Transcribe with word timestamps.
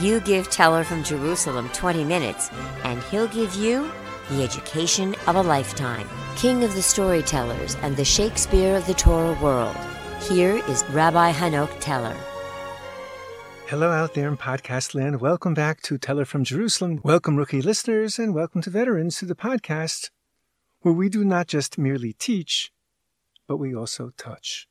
You 0.00 0.18
give 0.18 0.50
Teller 0.50 0.82
from 0.82 1.04
Jerusalem 1.04 1.70
20 1.72 2.02
minutes, 2.02 2.50
and 2.82 3.00
he'll 3.04 3.28
give 3.28 3.54
you 3.54 3.88
the 4.28 4.42
education 4.42 5.14
of 5.28 5.36
a 5.36 5.40
lifetime. 5.40 6.08
King 6.34 6.64
of 6.64 6.74
the 6.74 6.82
storytellers 6.82 7.76
and 7.76 7.96
the 7.96 8.04
Shakespeare 8.04 8.74
of 8.74 8.84
the 8.88 8.94
Torah 8.94 9.38
world. 9.40 9.76
Here 10.28 10.56
is 10.66 10.84
Rabbi 10.90 11.30
Hanoch 11.30 11.70
Teller. 11.78 12.16
Hello 13.68 13.92
out 13.92 14.14
there 14.14 14.26
in 14.26 14.36
podcast 14.36 14.96
land. 14.96 15.20
Welcome 15.20 15.54
back 15.54 15.80
to 15.82 15.96
Teller 15.96 16.24
from 16.24 16.42
Jerusalem. 16.42 17.00
Welcome, 17.04 17.36
rookie 17.36 17.62
listeners, 17.62 18.18
and 18.18 18.34
welcome 18.34 18.62
to 18.62 18.70
veterans 18.70 19.18
to 19.18 19.26
the 19.26 19.36
podcast 19.36 20.10
where 20.80 20.92
we 20.92 21.08
do 21.08 21.24
not 21.24 21.46
just 21.46 21.78
merely 21.78 22.14
teach, 22.14 22.72
but 23.46 23.58
we 23.58 23.72
also 23.72 24.10
touch. 24.16 24.66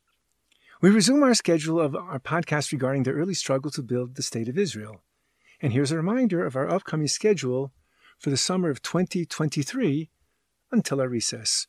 We 0.82 0.90
resume 0.90 1.22
our 1.22 1.32
schedule 1.32 1.80
of 1.80 1.96
our 1.96 2.20
podcast 2.20 2.72
regarding 2.72 3.04
the 3.04 3.12
early 3.12 3.32
struggle 3.32 3.70
to 3.70 3.82
build 3.82 4.16
the 4.16 4.22
state 4.22 4.50
of 4.50 4.58
Israel. 4.58 5.00
And 5.64 5.72
here's 5.72 5.92
a 5.92 5.96
reminder 5.96 6.44
of 6.44 6.56
our 6.56 6.68
upcoming 6.68 7.08
schedule 7.08 7.72
for 8.18 8.28
the 8.28 8.36
summer 8.36 8.68
of 8.68 8.82
2023 8.82 10.10
until 10.70 11.00
our 11.00 11.08
recess. 11.08 11.68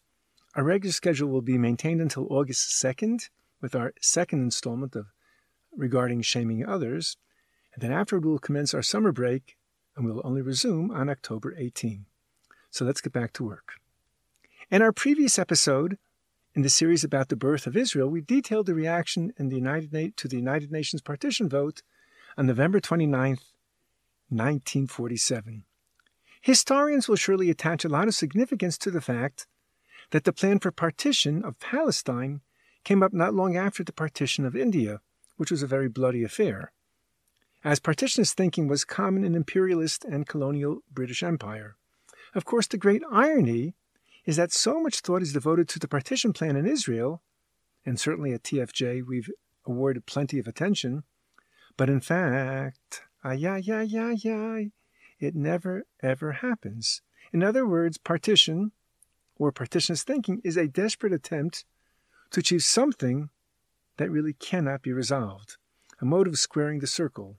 Our 0.53 0.65
regular 0.65 0.91
schedule 0.91 1.29
will 1.29 1.41
be 1.41 1.57
maintained 1.57 2.01
until 2.01 2.27
August 2.29 2.71
2nd 2.83 3.29
with 3.61 3.73
our 3.73 3.93
second 4.01 4.41
installment 4.41 4.97
of 4.97 5.05
regarding 5.73 6.23
shaming 6.23 6.67
others. 6.67 7.15
And 7.73 7.81
then 7.81 7.93
afterward, 7.93 8.25
we'll 8.25 8.37
commence 8.37 8.73
our 8.73 8.81
summer 8.81 9.13
break 9.13 9.55
and 9.95 10.05
we'll 10.05 10.21
only 10.25 10.41
resume 10.41 10.91
on 10.91 11.09
October 11.09 11.55
18. 11.57 12.05
So 12.71 12.83
let's 12.83 12.99
get 12.99 13.13
back 13.13 13.31
to 13.35 13.45
work. 13.45 13.75
In 14.69 14.81
our 14.81 14.91
previous 14.91 15.39
episode, 15.39 15.97
in 16.53 16.63
the 16.63 16.69
series 16.69 17.05
about 17.05 17.29
the 17.29 17.37
birth 17.37 17.65
of 17.65 17.77
Israel, 17.77 18.09
we 18.09 18.19
detailed 18.19 18.65
the 18.65 18.75
reaction 18.75 19.31
in 19.37 19.47
the 19.47 19.55
United 19.55 20.17
to 20.17 20.27
the 20.27 20.35
United 20.35 20.69
Nations 20.69 21.01
partition 21.01 21.47
vote 21.47 21.81
on 22.37 22.45
November 22.45 22.81
29th, 22.81 23.53
1947. 24.29 25.63
Historians 26.41 27.07
will 27.07 27.15
surely 27.15 27.49
attach 27.49 27.83
a 27.83 27.89
lot 27.89 28.07
of 28.07 28.15
significance 28.15 28.77
to 28.77 28.91
the 28.91 29.01
fact 29.01 29.47
that 30.11 30.23
the 30.23 30.33
plan 30.33 30.59
for 30.59 30.71
partition 30.71 31.43
of 31.43 31.59
Palestine 31.59 32.41
came 32.83 33.01
up 33.01 33.13
not 33.13 33.33
long 33.33 33.57
after 33.57 33.83
the 33.83 33.91
partition 33.91 34.45
of 34.45 34.55
India, 34.55 35.01
which 35.37 35.51
was 35.51 35.63
a 35.63 35.67
very 35.67 35.89
bloody 35.89 36.23
affair, 36.23 36.71
as 37.63 37.79
partitionist 37.79 38.33
thinking 38.35 38.67
was 38.67 38.85
common 38.85 39.23
in 39.23 39.35
imperialist 39.35 40.05
and 40.05 40.27
colonial 40.27 40.79
British 40.91 41.23
Empire. 41.23 41.75
Of 42.35 42.45
course, 42.45 42.67
the 42.67 42.77
great 42.77 43.01
irony 43.11 43.73
is 44.25 44.35
that 44.35 44.51
so 44.51 44.79
much 44.79 44.99
thought 44.99 45.21
is 45.21 45.33
devoted 45.33 45.67
to 45.69 45.79
the 45.79 45.87
partition 45.87 46.33
plan 46.33 46.55
in 46.55 46.65
Israel, 46.65 47.21
and 47.85 47.99
certainly 47.99 48.33
at 48.33 48.43
TFJ 48.43 49.05
we've 49.05 49.29
awarded 49.65 50.05
plenty 50.05 50.37
of 50.37 50.47
attention, 50.47 51.03
but 51.77 51.89
in 51.89 52.01
fact, 52.01 53.01
Ay, 53.27 53.43
ay, 53.47 53.63
ay, 53.71 53.89
ay, 53.97 54.29
ay. 54.29 54.71
It 55.19 55.33
never, 55.33 55.87
ever 56.03 56.31
happens. 56.33 57.01
In 57.33 57.41
other 57.41 57.65
words, 57.65 57.97
partition, 57.97 58.71
or 59.39 59.51
partitionist 59.51 60.03
thinking, 60.03 60.41
is 60.43 60.57
a 60.57 60.67
desperate 60.67 61.11
attempt 61.11 61.65
to 62.29 62.41
achieve 62.41 62.61
something 62.61 63.31
that 63.97 64.11
really 64.11 64.33
cannot 64.33 64.83
be 64.83 64.93
resolved, 64.93 65.57
a 65.99 66.05
mode 66.05 66.27
of 66.27 66.37
squaring 66.37 66.81
the 66.81 66.85
circle. 66.85 67.37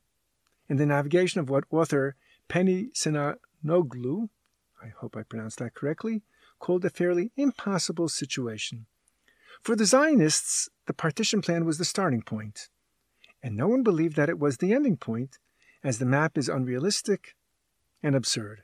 In 0.69 0.77
the 0.77 0.87
navigation 0.87 1.41
of 1.41 1.49
what 1.49 1.63
author 1.71 2.17
Penny 2.49 2.89
Sinanoglou, 2.93 4.29
I 4.83 4.89
hope 4.89 5.17
I 5.17 5.23
pronounced 5.23 5.61
that 5.61 5.75
correctly, 5.75 6.23
called 6.59 6.85
a 6.85 6.91
fairly 6.91 7.31
impossible 7.37 8.09
situation. 8.09 8.87
For 9.63 9.77
the 9.77 9.87
Zionists, 9.87 10.69
the 10.87 10.95
partition 10.95 11.43
plan 11.43 11.65
was 11.65 11.79
the 11.79 11.85
starting 11.85 12.23
point, 12.23 12.71
and 13.41 13.57
no 13.57 13.69
one 13.69 13.85
believed 13.85 14.17
that 14.17 14.29
it 14.29 14.41
was 14.41 14.57
the 14.57 14.75
ending 14.75 14.97
point 14.97 15.39
as 15.87 16.01
the 16.01 16.05
map 16.05 16.37
is 16.37 16.49
unrealistic 16.49 17.37
and 18.03 18.17
absurd. 18.17 18.63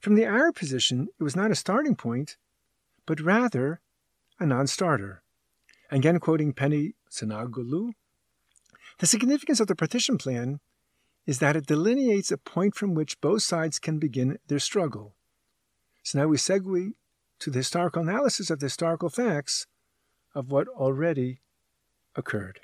From 0.00 0.16
the 0.16 0.24
Arab 0.24 0.56
position, 0.56 1.06
it 1.20 1.22
was 1.22 1.36
not 1.36 1.52
a 1.52 1.54
starting 1.54 1.94
point, 1.94 2.36
but 3.06 3.20
rather 3.20 3.80
a 4.40 4.46
non 4.46 4.66
starter. 4.66 5.22
Again, 5.92 6.18
quoting 6.18 6.52
Penny 6.52 6.94
Sinanoglou, 7.08 7.92
the 8.98 9.06
significance 9.06 9.60
of 9.60 9.68
the 9.68 9.76
partition 9.76 10.18
plan 10.18 10.58
is 11.24 11.38
that 11.38 11.54
it 11.54 11.66
delineates 11.66 12.32
a 12.32 12.36
point 12.36 12.74
from 12.74 12.94
which 12.94 13.20
both 13.20 13.42
sides 13.42 13.78
can 13.78 14.00
begin 14.00 14.38
their 14.48 14.58
struggle. 14.58 15.14
So 16.02 16.18
now 16.18 16.26
we 16.26 16.36
segue 16.36 16.94
to 17.38 17.50
the 17.50 17.60
historical 17.60 18.02
analysis 18.02 18.50
of 18.50 18.58
the 18.58 18.66
historical 18.66 19.08
facts 19.08 19.68
of 20.34 20.50
what 20.50 20.66
already 20.66 21.42
occurred. 22.16 22.58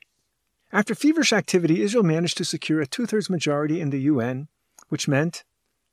After 0.72 0.94
feverish 0.94 1.32
activity, 1.32 1.82
Israel 1.82 2.02
managed 2.02 2.36
to 2.38 2.44
secure 2.44 2.80
a 2.80 2.86
two 2.86 3.06
thirds 3.06 3.30
majority 3.30 3.80
in 3.80 3.90
the 3.90 4.00
UN, 4.00 4.48
which 4.88 5.06
meant, 5.06 5.44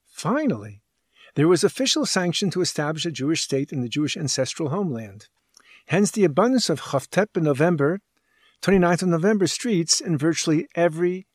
finally, 0.05 0.81
there 1.35 1.47
was 1.47 1.63
official 1.63 2.05
sanction 2.05 2.49
to 2.51 2.61
establish 2.61 3.05
a 3.05 3.11
Jewish 3.11 3.41
state 3.41 3.71
in 3.71 3.81
the 3.81 3.89
Jewish 3.89 4.17
ancestral 4.17 4.69
homeland. 4.69 5.27
Hence 5.87 6.11
the 6.11 6.23
abundance 6.23 6.69
of 6.69 6.81
Chavtet 6.81 7.35
November, 7.35 7.99
29th 8.61 9.03
of 9.03 9.09
November 9.09 9.47
streets 9.47 9.99
in 9.99 10.17
virtually 10.17 10.67
every 10.75 11.27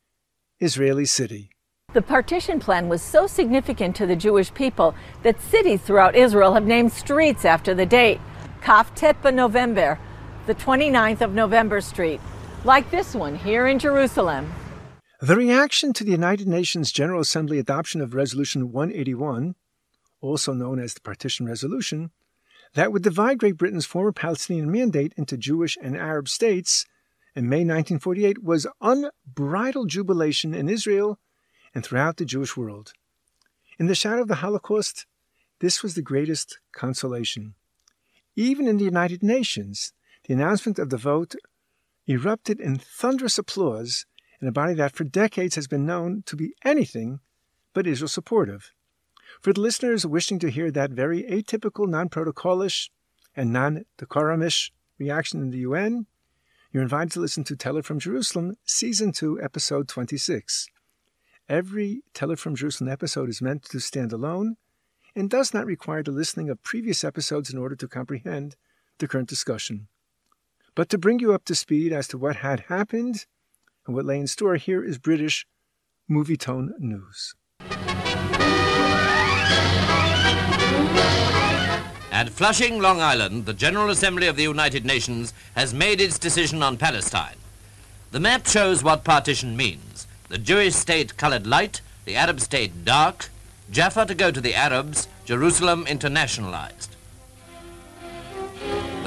Israeli 0.60 1.04
city. 1.04 1.50
The 1.92 2.02
partition 2.02 2.58
plan 2.58 2.88
was 2.88 3.02
so 3.02 3.26
significant 3.26 3.96
to 3.96 4.06
the 4.06 4.16
Jewish 4.16 4.52
people 4.52 4.94
that 5.22 5.40
cities 5.40 5.80
throughout 5.80 6.16
Israel 6.16 6.54
have 6.54 6.66
named 6.66 6.92
streets 6.92 7.44
after 7.44 7.74
the 7.74 7.86
date. 7.86 8.20
Kaftet 8.62 9.34
November, 9.34 9.98
the 10.46 10.54
29th 10.54 11.20
of 11.20 11.32
November 11.32 11.80
Street, 11.80 12.20
like 12.64 12.90
this 12.90 13.14
one 13.14 13.34
here 13.34 13.66
in 13.66 13.78
Jerusalem. 13.78 14.52
The 15.20 15.36
reaction 15.36 15.92
to 15.94 16.04
the 16.04 16.12
United 16.12 16.46
Nations 16.46 16.92
General 16.92 17.20
Assembly 17.20 17.58
adoption 17.58 18.00
of 18.00 18.14
Resolution 18.14 18.72
181, 18.72 19.54
also 20.20 20.52
known 20.52 20.78
as 20.78 20.94
the 20.94 21.00
Partition 21.00 21.46
Resolution, 21.46 22.10
that 22.74 22.92
would 22.92 23.02
divide 23.02 23.38
Great 23.38 23.56
Britain's 23.56 23.86
former 23.86 24.12
Palestinian 24.12 24.70
mandate 24.70 25.12
into 25.16 25.36
Jewish 25.36 25.76
and 25.82 25.96
Arab 25.96 26.28
states 26.28 26.86
in 27.34 27.48
May 27.48 27.58
1948 27.58 28.42
was 28.42 28.66
unbridled 28.80 29.88
jubilation 29.88 30.54
in 30.54 30.68
Israel 30.68 31.18
and 31.74 31.84
throughout 31.84 32.16
the 32.16 32.24
Jewish 32.24 32.56
world. 32.56 32.92
In 33.78 33.86
the 33.86 33.94
shadow 33.94 34.22
of 34.22 34.28
the 34.28 34.36
Holocaust, 34.36 35.06
this 35.60 35.82
was 35.82 35.94
the 35.94 36.02
greatest 36.02 36.58
consolation. 36.72 37.54
Even 38.34 38.66
in 38.66 38.76
the 38.76 38.84
United 38.84 39.22
Nations, 39.22 39.92
the 40.26 40.34
announcement 40.34 40.78
of 40.78 40.90
the 40.90 40.96
vote 40.96 41.34
erupted 42.08 42.58
in 42.58 42.78
thunderous 42.78 43.38
applause 43.38 44.06
in 44.40 44.48
a 44.48 44.52
body 44.52 44.74
that 44.74 44.94
for 44.94 45.04
decades 45.04 45.56
has 45.56 45.66
been 45.68 45.84
known 45.84 46.22
to 46.24 46.36
be 46.36 46.54
anything 46.64 47.20
but 47.74 47.86
Israel 47.86 48.08
supportive. 48.08 48.72
For 49.42 49.52
the 49.52 49.60
listeners 49.60 50.06
wishing 50.06 50.38
to 50.38 50.50
hear 50.50 50.70
that 50.70 50.90
very 50.90 51.22
atypical, 51.24 51.86
non 51.86 52.08
protocolish, 52.08 52.88
and 53.36 53.52
non 53.52 53.84
decorumish 53.98 54.70
reaction 54.98 55.42
in 55.42 55.50
the 55.50 55.58
UN, 55.58 56.06
you're 56.72 56.82
invited 56.82 57.12
to 57.12 57.20
listen 57.20 57.44
to 57.44 57.56
Teller 57.56 57.82
from 57.82 57.98
Jerusalem, 57.98 58.56
Season 58.64 59.12
2, 59.12 59.40
Episode 59.42 59.86
26. 59.86 60.68
Every 61.48 62.02
Teller 62.14 62.36
from 62.36 62.56
Jerusalem 62.56 62.90
episode 62.90 63.28
is 63.28 63.42
meant 63.42 63.64
to 63.64 63.80
stand 63.80 64.12
alone 64.12 64.56
and 65.14 65.30
does 65.30 65.54
not 65.54 65.66
require 65.66 66.02
the 66.02 66.10
listening 66.10 66.50
of 66.50 66.62
previous 66.62 67.04
episodes 67.04 67.50
in 67.50 67.58
order 67.58 67.76
to 67.76 67.88
comprehend 67.88 68.56
the 68.98 69.08
current 69.08 69.28
discussion. 69.28 69.88
But 70.78 70.88
to 70.90 70.96
bring 70.96 71.18
you 71.18 71.32
up 71.32 71.44
to 71.46 71.56
speed 71.56 71.92
as 71.92 72.06
to 72.06 72.18
what 72.18 72.36
had 72.36 72.60
happened 72.68 73.26
and 73.84 73.96
what 73.96 74.04
lay 74.04 74.20
in 74.20 74.28
store, 74.28 74.54
here 74.54 74.84
is 74.84 74.96
British 74.96 75.44
Movietone 76.08 76.68
News. 76.78 77.34
At 82.12 82.30
Flushing, 82.30 82.80
Long 82.80 83.00
Island, 83.00 83.44
the 83.44 83.54
General 83.54 83.90
Assembly 83.90 84.28
of 84.28 84.36
the 84.36 84.44
United 84.44 84.84
Nations 84.84 85.34
has 85.56 85.74
made 85.74 86.00
its 86.00 86.16
decision 86.16 86.62
on 86.62 86.76
Palestine. 86.76 87.38
The 88.12 88.20
map 88.20 88.46
shows 88.46 88.84
what 88.84 89.02
partition 89.02 89.56
means. 89.56 90.06
The 90.28 90.38
Jewish 90.38 90.76
state 90.76 91.16
colored 91.16 91.44
light, 91.44 91.80
the 92.04 92.14
Arab 92.14 92.38
state 92.38 92.84
dark, 92.84 93.30
Jaffa 93.72 94.06
to 94.06 94.14
go 94.14 94.30
to 94.30 94.40
the 94.40 94.54
Arabs, 94.54 95.08
Jerusalem 95.24 95.86
internationalized. 95.86 96.90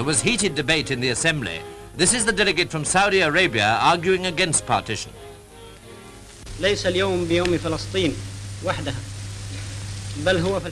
There 0.01 0.07
was 0.07 0.23
heated 0.23 0.55
debate 0.55 0.89
in 0.89 0.99
the 0.99 1.09
Assembly. 1.09 1.61
This 1.95 2.15
is 2.15 2.25
the 2.25 2.31
delegate 2.31 2.71
from 2.71 2.83
Saudi 2.83 3.19
Arabia 3.21 3.77
arguing 3.83 4.25
against 4.25 4.65
partition. 4.65 5.11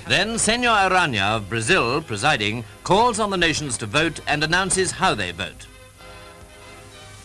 Then 0.07 0.39
Senor 0.39 0.89
Aranha 0.89 1.35
of 1.35 1.47
Brazil, 1.47 2.01
presiding, 2.01 2.65
calls 2.83 3.19
on 3.19 3.29
the 3.29 3.37
nations 3.37 3.77
to 3.77 3.85
vote 3.85 4.19
and 4.25 4.43
announces 4.43 4.89
how 4.89 5.13
they 5.13 5.29
vote. 5.29 5.67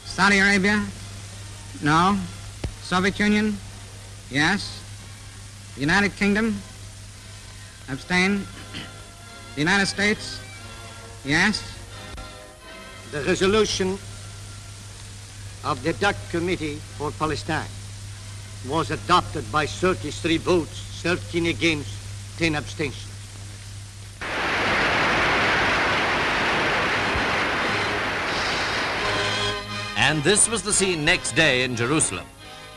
Saudi 0.05 0.41
Arabia? 0.41 0.85
No. 1.83 2.19
Soviet 2.83 3.19
Union? 3.19 3.57
Yes. 4.31 4.79
United 5.79 6.15
Kingdom? 6.17 6.61
Abstain. 7.89 8.47
The 9.55 9.61
United 9.63 9.87
States? 9.87 10.39
Yes 11.25 11.74
the 13.15 13.23
resolution 13.23 13.97
of 15.63 15.81
the 15.85 15.91
Ad 15.91 16.03
Hoc 16.03 16.17
Committee 16.33 16.81
for 16.99 17.13
Palestine. 17.13 17.71
was 18.69 18.91
adopted 18.91 19.45
by 19.53 19.67
33 19.67 20.39
votes, 20.39 21.01
13 21.03 21.47
against, 21.47 21.91
10 22.39 22.57
abstentions. 22.57 23.07
And 29.97 30.25
this 30.25 30.49
was 30.49 30.63
the 30.63 30.73
scene 30.73 31.05
next 31.05 31.37
day 31.37 31.63
in 31.63 31.77
Jerusalem. 31.77 32.27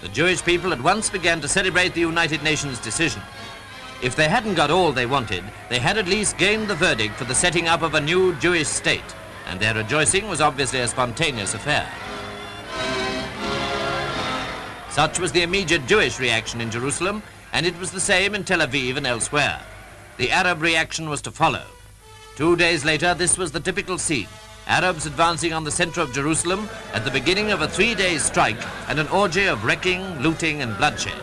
The 0.02 0.10
Jewish 0.10 0.44
people 0.44 0.72
at 0.72 0.84
once 0.84 1.10
began 1.10 1.42
to 1.42 1.48
celebrate 1.48 1.96
the 1.96 2.02
United 2.02 2.44
Nations 2.44 2.80
decision. 2.80 3.24
If 4.04 4.16
they 4.16 4.30
hadn't 4.30 4.54
got 4.54 4.70
all 4.70 4.92
they 4.92 5.08
wanted, 5.08 5.44
they 5.70 5.80
had 5.80 5.98
at 5.98 6.06
least 6.08 6.38
gained 6.38 6.68
the 6.68 6.76
verdict 6.76 7.16
for 7.16 7.24
the 7.24 7.34
setting 7.34 7.68
up 7.68 7.82
of 7.82 7.96
a 7.96 8.02
new 8.02 8.36
Jewish 8.36 8.68
state, 8.68 9.16
and 9.48 9.60
their 9.60 9.74
rejoicing 9.74 10.28
was 10.28 10.42
obviously 10.42 10.80
a 10.80 10.88
spontaneous 10.88 11.54
affair. 11.54 11.88
Such 14.90 15.20
was 15.20 15.32
the 15.32 15.44
immediate 15.44 15.86
Jewish 15.86 16.20
reaction 16.20 16.60
in 16.60 16.72
Jerusalem, 16.72 17.22
and 17.54 17.66
it 17.66 17.78
was 17.80 17.92
the 17.92 18.00
same 18.00 18.36
in 18.36 18.44
Tel 18.44 18.60
Aviv 18.60 18.98
and 18.98 19.08
elsewhere. 19.08 19.62
The 20.18 20.32
Arab 20.32 20.62
reaction 20.62 21.10
was 21.10 21.22
to 21.22 21.32
follow. 21.32 21.64
Two 22.36 22.56
days 22.56 22.84
later, 22.84 23.14
this 23.14 23.38
was 23.38 23.52
the 23.52 23.60
typical 23.60 23.98
scene. 23.98 24.28
Arabs 24.68 25.06
advancing 25.06 25.54
on 25.54 25.64
the 25.64 25.72
center 25.72 26.02
of 26.02 26.14
Jerusalem 26.14 26.68
at 26.94 27.06
the 27.06 27.12
beginning 27.12 27.52
of 27.52 27.62
a 27.62 27.68
three-day 27.68 28.18
strike 28.18 28.62
and 28.90 29.00
an 29.00 29.08
orgy 29.10 29.46
of 29.46 29.64
wrecking, 29.64 30.20
looting 30.20 30.62
and 30.62 30.76
bloodshed. 30.78 31.22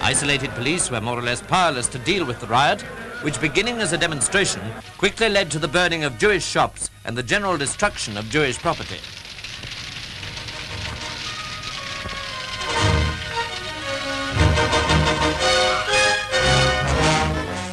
Isolated 0.00 0.50
police 0.50 0.90
were 0.90 1.00
more 1.00 1.18
or 1.18 1.22
less 1.22 1.42
powerless 1.42 1.88
to 1.88 1.98
deal 1.98 2.24
with 2.24 2.40
the 2.40 2.46
riot, 2.46 2.84
which 3.22 3.40
beginning 3.40 3.80
as 3.80 3.92
a 3.92 3.98
demonstration 3.98 4.60
quickly 4.98 5.28
led 5.28 5.50
to 5.50 5.58
the 5.58 5.68
burning 5.68 6.04
of 6.04 6.18
Jewish 6.18 6.44
shops 6.44 6.90
and 7.04 7.16
the 7.16 7.22
general 7.22 7.56
destruction 7.56 8.16
of 8.16 8.28
Jewish 8.30 8.58
property. 8.58 8.98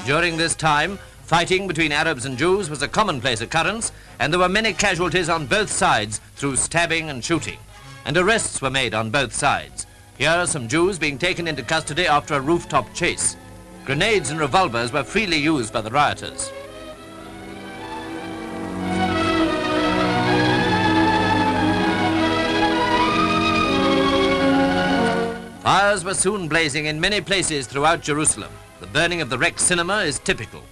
During 0.05 0.37
this 0.37 0.53
time, 0.53 0.99
fighting 1.23 1.67
between 1.67 1.91
Arabs 1.91 2.25
and 2.25 2.37
Jews 2.37 2.69
was 2.69 2.81
a 2.81 2.87
commonplace 2.87 3.41
occurrence, 3.41 3.91
and 4.19 4.31
there 4.31 4.39
were 4.39 4.49
many 4.49 4.73
casualties 4.73 5.29
on 5.29 5.47
both 5.47 5.71
sides 5.71 6.19
through 6.35 6.57
stabbing 6.57 7.09
and 7.09 7.23
shooting. 7.23 7.57
And 8.05 8.17
arrests 8.17 8.61
were 8.61 8.69
made 8.69 8.93
on 8.93 9.11
both 9.11 9.33
sides. 9.33 9.87
Here 10.17 10.29
are 10.29 10.45
some 10.45 10.67
Jews 10.67 10.99
being 10.99 11.17
taken 11.17 11.47
into 11.47 11.63
custody 11.63 12.05
after 12.05 12.33
a 12.33 12.41
rooftop 12.41 12.93
chase. 12.93 13.37
Grenades 13.85 14.29
and 14.29 14.39
revolvers 14.39 14.93
were 14.93 15.03
freely 15.03 15.35
used 15.35 15.73
by 15.73 15.81
the 15.81 15.91
rioters. 15.91 16.49
Fires 25.63 26.05
were 26.05 26.13
soon 26.13 26.47
blazing 26.47 26.85
in 26.85 27.01
many 27.01 27.19
places 27.19 27.67
throughout 27.67 28.01
Jerusalem. 28.01 28.51
The 28.79 28.87
burning 28.87 29.19
of 29.19 29.29
the 29.29 29.37
Rex 29.37 29.61
cinema 29.63 29.97
is 30.03 30.17
typical. 30.19 30.63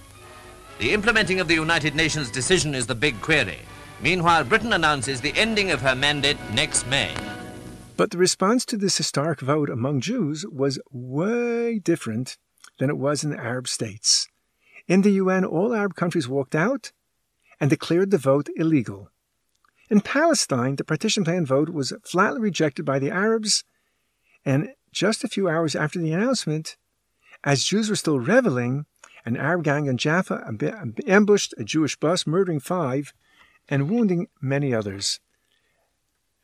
The 0.78 0.92
implementing 0.92 1.38
of 1.38 1.48
the 1.48 1.54
United 1.54 1.94
Nations 1.94 2.30
decision 2.30 2.74
is 2.74 2.86
the 2.86 2.94
big 2.94 3.20
query. 3.20 3.58
Meanwhile, 4.00 4.44
Britain 4.44 4.72
announces 4.72 5.20
the 5.20 5.36
ending 5.36 5.70
of 5.70 5.82
her 5.82 5.94
mandate 5.94 6.38
next 6.54 6.86
May. 6.86 7.14
But 7.98 8.10
the 8.10 8.18
response 8.18 8.64
to 8.66 8.78
this 8.78 8.96
historic 8.96 9.40
vote 9.40 9.68
among 9.68 10.00
Jews 10.00 10.46
was 10.50 10.80
way 10.90 11.78
different 11.78 12.38
than 12.82 12.90
it 12.90 12.98
was 12.98 13.22
in 13.22 13.30
the 13.30 13.38
Arab 13.38 13.68
states. 13.68 14.26
In 14.88 15.02
the 15.02 15.12
UN, 15.12 15.44
all 15.44 15.72
Arab 15.72 15.94
countries 15.94 16.26
walked 16.26 16.56
out 16.56 16.90
and 17.60 17.70
declared 17.70 18.10
the 18.10 18.18
vote 18.18 18.48
illegal. 18.56 19.08
In 19.88 20.00
Palestine, 20.00 20.74
the 20.74 20.82
partition 20.82 21.22
plan 21.22 21.46
vote 21.46 21.68
was 21.68 21.92
flatly 22.02 22.40
rejected 22.40 22.84
by 22.84 22.98
the 22.98 23.08
Arabs, 23.08 23.62
and 24.44 24.70
just 24.90 25.22
a 25.22 25.28
few 25.28 25.48
hours 25.48 25.76
after 25.76 26.00
the 26.00 26.12
announcement, 26.12 26.76
as 27.44 27.62
Jews 27.62 27.88
were 27.88 27.94
still 27.94 28.18
reveling, 28.18 28.86
an 29.24 29.36
Arab 29.36 29.62
gang 29.62 29.86
in 29.86 29.96
Jaffa 29.96 30.44
ambushed 31.06 31.54
a 31.56 31.62
Jewish 31.62 31.94
bus, 31.94 32.26
murdering 32.26 32.58
five 32.58 33.14
and 33.68 33.88
wounding 33.88 34.26
many 34.40 34.74
others. 34.74 35.20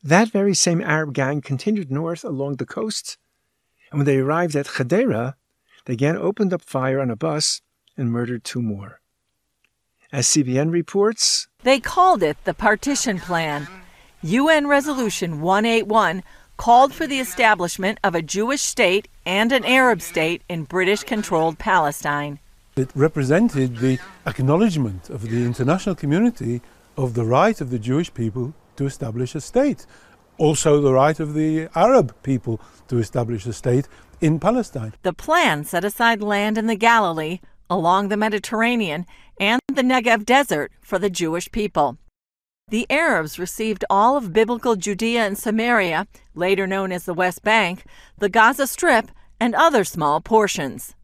That 0.05 0.31
very 0.31 0.55
same 0.55 0.81
Arab 0.83 1.15
gang 1.15 1.41
continued 1.41 1.91
north 1.91 2.23
along 2.23 2.59
the 2.59 2.65
coast, 2.65 3.19
and 3.91 3.99
when 3.99 4.07
they 4.07 4.19
arrived 4.19 4.55
at 4.55 4.67
Hadera, 4.67 5.35
they 5.89 5.95
again 5.95 6.19
opened 6.19 6.53
up 6.53 6.61
fire 6.61 7.01
on 7.01 7.11
a 7.11 7.17
bus 7.17 7.63
and 7.97 8.13
murdered 8.13 8.45
two 8.45 8.61
more. 8.61 9.01
As 10.13 10.27
CBN 10.27 10.71
reports, 10.71 11.49
they 11.63 11.81
called 11.81 12.23
it 12.23 12.37
the 12.45 12.53
Partition 12.53 13.19
Plan. 13.19 13.67
UN 14.23 14.67
Resolution 14.67 15.41
181 15.41 16.23
called 16.59 16.93
for 16.93 17.07
the 17.07 17.21
establishment 17.21 17.99
of 18.05 18.15
a 18.15 18.21
Jewish 18.21 18.61
state 18.61 19.09
and 19.25 19.51
an 19.51 19.65
Arab 19.65 20.03
state 20.03 20.43
in 20.49 20.65
British 20.65 21.05
controlled 21.05 21.59
Palestine. 21.59 22.39
It 22.77 22.91
represented 22.95 23.79
the 23.79 23.99
acknowledgement 24.27 25.09
of 25.09 25.23
the 25.23 25.47
international 25.47 25.95
community 25.95 26.61
of 26.99 27.15
the 27.15 27.25
right 27.25 27.59
of 27.63 27.71
the 27.71 27.79
Jewish 27.79 28.13
people 28.13 28.53
to 28.77 28.85
establish 28.85 29.35
a 29.35 29.41
state. 29.41 29.87
Also, 30.37 30.83
the 30.83 30.93
right 30.93 31.19
of 31.19 31.33
the 31.33 31.69
Arab 31.75 32.15
people 32.23 32.61
to 32.89 32.99
establish 32.99 33.47
a 33.47 33.53
state 33.53 33.89
in 34.21 34.39
Palestine. 34.39 34.95
The 35.03 35.13
plan 35.13 35.65
set 35.65 35.85
aside 35.85 36.23
land 36.23 36.59
in 36.59 36.67
the 36.67 36.77
Galilee, 36.77 37.41
along 37.71 38.09
the 38.09 38.17
Mediterranean, 38.17 39.07
and 39.39 39.61
the 39.69 39.83
Negev 39.83 40.25
desert 40.25 40.73
for 40.81 40.99
the 40.99 41.11
Jewish 41.11 41.51
people. 41.51 41.99
The 42.71 42.87
Arabs 42.91 43.39
received 43.39 43.85
all 43.89 44.17
of 44.17 44.33
biblical 44.33 44.77
Judea 44.77 45.25
and 45.27 45.39
Samaria, 45.39 46.07
later 46.35 46.67
known 46.67 46.93
as 46.93 47.05
the 47.05 47.15
West 47.15 47.43
Bank, 47.43 47.85
the 48.19 48.29
Gaza 48.29 48.67
Strip, 48.67 49.11
and 49.41 49.55
other 49.55 49.85
small 49.85 50.21
portions. 50.21 50.95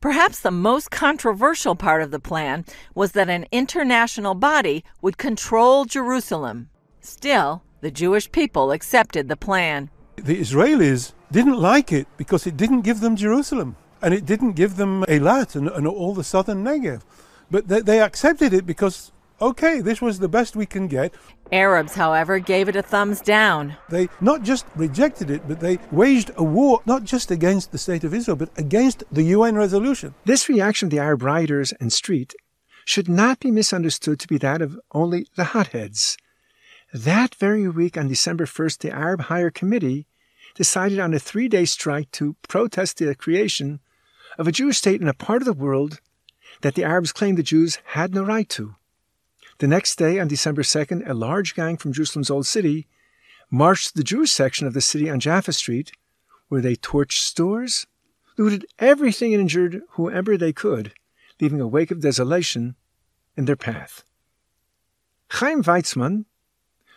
Perhaps 0.00 0.40
the 0.40 0.50
most 0.50 0.90
controversial 0.90 1.74
part 1.76 2.00
of 2.00 2.10
the 2.10 2.20
plan 2.20 2.64
was 2.94 3.12
that 3.12 3.28
an 3.28 3.46
international 3.52 4.34
body 4.34 4.82
would 5.02 5.18
control 5.18 5.84
Jerusalem. 5.84 6.70
Still, 7.00 7.62
the 7.82 7.90
Jewish 7.90 8.32
people 8.32 8.72
accepted 8.72 9.28
the 9.28 9.36
plan. 9.36 9.90
The 10.16 10.40
Israelis 10.40 11.12
didn't 11.32 11.58
like 11.58 11.92
it 11.92 12.06
because 12.16 12.46
it 12.46 12.56
didn't 12.56 12.82
give 12.82 13.00
them 13.00 13.16
Jerusalem 13.16 13.76
and 14.02 14.14
it 14.14 14.26
didn't 14.26 14.52
give 14.52 14.76
them 14.76 15.04
Eilat 15.04 15.54
and, 15.54 15.68
and 15.68 15.86
all 15.86 16.14
the 16.14 16.24
southern 16.24 16.64
Negev. 16.64 17.02
But 17.50 17.68
they, 17.68 17.80
they 17.80 18.00
accepted 18.00 18.52
it 18.52 18.66
because 18.66 19.12
okay, 19.40 19.80
this 19.80 20.02
was 20.02 20.18
the 20.18 20.28
best 20.28 20.54
we 20.54 20.66
can 20.66 20.86
get. 20.86 21.14
Arabs, 21.52 21.94
however, 21.94 22.38
gave 22.38 22.68
it 22.68 22.76
a 22.76 22.82
thumbs 22.82 23.20
down. 23.20 23.76
They 23.88 24.08
not 24.20 24.42
just 24.42 24.66
rejected 24.76 25.30
it, 25.30 25.48
but 25.48 25.60
they 25.60 25.78
waged 25.90 26.30
a 26.36 26.44
war 26.44 26.80
not 26.86 27.04
just 27.04 27.30
against 27.30 27.72
the 27.72 27.78
State 27.78 28.04
of 28.04 28.14
Israel, 28.14 28.36
but 28.36 28.50
against 28.56 29.02
the 29.10 29.22
UN 29.22 29.56
resolution. 29.56 30.14
This 30.24 30.48
reaction 30.48 30.86
of 30.86 30.90
the 30.90 30.98
Arab 30.98 31.22
rioters 31.22 31.72
and 31.80 31.92
street 31.92 32.34
should 32.84 33.08
not 33.08 33.40
be 33.40 33.50
misunderstood 33.50 34.20
to 34.20 34.28
be 34.28 34.38
that 34.38 34.62
of 34.62 34.78
only 34.92 35.26
the 35.36 35.44
hotheads. 35.44 36.16
That 36.92 37.34
very 37.36 37.68
week, 37.68 37.96
on 37.96 38.08
December 38.08 38.46
1st, 38.46 38.78
the 38.78 38.90
Arab 38.90 39.22
Higher 39.22 39.50
Committee 39.50 40.06
decided 40.54 40.98
on 40.98 41.14
a 41.14 41.18
three 41.18 41.48
day 41.48 41.64
strike 41.64 42.10
to 42.12 42.36
protest 42.48 42.98
the 42.98 43.14
creation 43.14 43.80
of 44.38 44.48
a 44.48 44.52
Jewish 44.52 44.78
state 44.78 45.00
in 45.00 45.08
a 45.08 45.14
part 45.14 45.42
of 45.42 45.46
the 45.46 45.52
world 45.52 46.00
that 46.62 46.74
the 46.74 46.84
Arabs 46.84 47.12
claimed 47.12 47.38
the 47.38 47.42
Jews 47.42 47.78
had 47.86 48.14
no 48.14 48.24
right 48.24 48.48
to. 48.50 48.76
The 49.58 49.66
next 49.66 49.96
day, 49.96 50.18
on 50.18 50.28
December 50.28 50.62
2nd, 50.62 51.08
a 51.08 51.14
large 51.14 51.54
gang 51.54 51.76
from 51.76 51.92
Jerusalem's 51.92 52.30
Old 52.30 52.46
City 52.46 52.86
marched 53.50 53.94
the 53.94 54.04
Jewish 54.04 54.32
section 54.32 54.66
of 54.66 54.74
the 54.74 54.80
city 54.80 55.10
on 55.10 55.20
Jaffa 55.20 55.52
Street, 55.52 55.92
where 56.48 56.60
they 56.60 56.76
torched 56.76 57.20
stores, 57.20 57.86
looted 58.38 58.64
everything 58.78 59.34
and 59.34 59.42
injured 59.42 59.82
whoever 59.90 60.36
they 60.36 60.52
could, 60.52 60.94
leaving 61.40 61.60
a 61.60 61.68
wake 61.68 61.90
of 61.90 62.00
desolation 62.00 62.74
in 63.36 63.44
their 63.44 63.56
path. 63.56 64.04
Chaim 65.32 65.62
Weizmann, 65.62 66.24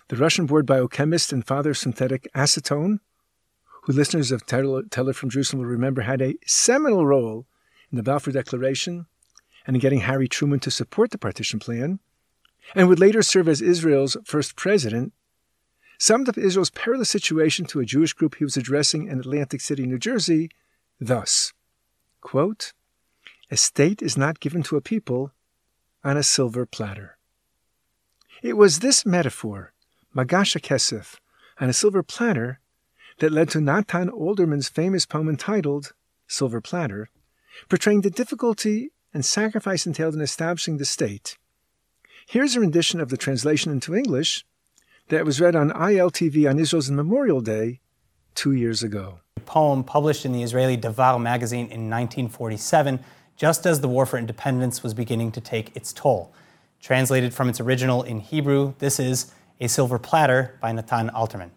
the 0.07 0.15
Russian 0.15 0.45
born 0.45 0.65
biochemist 0.65 1.33
and 1.33 1.45
father 1.45 1.71
of 1.71 1.77
synthetic 1.77 2.27
acetone, 2.33 2.99
who 3.83 3.93
listeners 3.93 4.31
of 4.31 4.45
Teller 4.45 5.13
from 5.13 5.29
Jerusalem 5.29 5.61
will 5.61 5.69
remember 5.69 6.01
had 6.01 6.21
a 6.21 6.37
seminal 6.45 7.05
role 7.05 7.45
in 7.91 7.97
the 7.97 8.03
Balfour 8.03 8.31
Declaration 8.31 9.07
and 9.67 9.75
in 9.75 9.81
getting 9.81 10.01
Harry 10.01 10.27
Truman 10.27 10.59
to 10.61 10.71
support 10.71 11.11
the 11.11 11.17
partition 11.17 11.59
plan, 11.59 11.99
and 12.75 12.87
would 12.87 12.99
later 12.99 13.21
serve 13.21 13.49
as 13.49 13.61
Israel's 13.61 14.15
first 14.23 14.55
president, 14.55 15.11
summed 15.97 16.29
up 16.29 16.37
Israel's 16.37 16.69
perilous 16.69 17.09
situation 17.09 17.65
to 17.65 17.81
a 17.81 17.85
Jewish 17.85 18.13
group 18.13 18.35
he 18.35 18.45
was 18.45 18.55
addressing 18.55 19.07
in 19.07 19.19
Atlantic 19.19 19.59
City, 19.59 19.85
New 19.85 19.99
Jersey, 19.99 20.49
thus 20.99 21.53
quote, 22.21 22.71
A 23.51 23.57
state 23.57 24.01
is 24.01 24.17
not 24.17 24.39
given 24.39 24.63
to 24.63 24.77
a 24.77 24.81
people 24.81 25.31
on 26.05 26.15
a 26.15 26.23
silver 26.23 26.65
platter. 26.65 27.17
It 28.41 28.55
was 28.57 28.79
this 28.79 29.05
metaphor, 29.05 29.73
Magasha 30.13 30.59
Kesef, 30.59 31.17
on 31.59 31.69
a 31.69 31.73
silver 31.73 32.01
platter, 32.01 32.59
that 33.19 33.31
led 33.31 33.49
to 33.49 33.61
Natan 33.61 34.09
Alterman's 34.09 34.69
famous 34.69 35.05
poem 35.05 35.29
entitled 35.29 35.93
Silver 36.27 36.61
Platter, 36.61 37.09
portraying 37.69 38.01
the 38.01 38.09
difficulty 38.09 38.91
and 39.13 39.23
sacrifice 39.23 39.85
entailed 39.85 40.15
in 40.15 40.21
establishing 40.21 40.77
the 40.77 40.85
state 40.85 41.37
Here's 42.25 42.55
a 42.55 42.61
rendition 42.61 43.01
of 43.01 43.09
the 43.09 43.17
translation 43.17 43.71
into 43.71 43.95
English 43.95 44.45
that 45.09 45.25
was 45.25 45.41
read 45.41 45.55
on 45.55 45.71
ILTV 45.71 46.49
on 46.49 46.57
Israel's 46.57 46.89
Memorial 46.89 47.41
Day 47.41 47.81
two 48.33 48.53
years 48.53 48.81
ago. 48.81 49.19
A 49.35 49.41
poem 49.41 49.83
published 49.83 50.25
in 50.25 50.31
the 50.31 50.41
Israeli 50.41 50.77
Davar 50.77 51.21
magazine 51.21 51.65
in 51.65 51.89
1947, 51.89 52.99
just 53.35 53.65
as 53.65 53.81
the 53.81 53.89
War 53.89 54.05
for 54.05 54.17
Independence 54.17 54.81
was 54.81 54.93
beginning 54.93 55.33
to 55.33 55.41
take 55.41 55.75
its 55.75 55.91
toll. 55.91 56.33
Translated 56.81 57.33
from 57.33 57.49
its 57.49 57.59
original 57.59 58.03
in 58.03 58.19
Hebrew, 58.19 58.73
this 58.79 58.99
is 58.99 59.31
A 59.59 59.67
Silver 59.67 59.99
Platter 59.99 60.57
by 60.61 60.71
Natan 60.71 61.09
Alterman. 61.09 61.51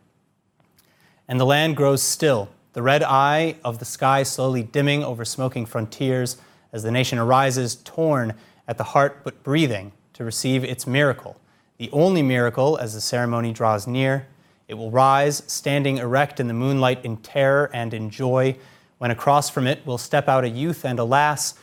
And 1.29 1.41
the 1.41 1.47
land 1.47 1.77
grows 1.77 2.03
still, 2.03 2.49
the 2.73 2.83
red 2.83 3.03
eye 3.03 3.57
of 3.65 3.79
the 3.79 3.85
sky 3.85 4.23
slowly 4.23 4.63
dimming 4.63 5.03
over 5.03 5.25
smoking 5.25 5.67
frontiers 5.67 6.37
as 6.73 6.83
the 6.83 6.91
nation 6.91 7.19
arises, 7.19 7.77
torn 7.77 8.35
at 8.69 8.79
the 8.79 8.85
heart 8.85 9.21
but 9.25 9.43
breathing 9.43 9.93
to 10.13 10.25
receive 10.25 10.63
its 10.63 10.87
miracle. 10.87 11.41
The 11.79 11.91
only 11.93 12.23
miracle 12.23 12.77
as 12.79 12.95
the 12.95 13.01
ceremony 13.01 13.53
draws 13.53 13.87
near. 13.87 14.27
It 14.69 14.75
will 14.75 14.91
rise, 14.91 15.43
standing 15.47 15.99
erect 15.99 16.41
in 16.41 16.49
the 16.49 16.55
moonlight 16.55 17.05
in 17.05 17.19
terror 17.19 17.71
and 17.73 17.93
in 17.93 18.11
joy, 18.11 18.57
when 18.99 19.11
across 19.11 19.51
from 19.51 19.67
it 19.67 19.87
will 19.87 19.99
step 19.99 20.29
out 20.29 20.45
a 20.45 20.49
youth 20.49 20.85
and 20.85 20.99
a 20.99 21.05
lass, 21.05 21.55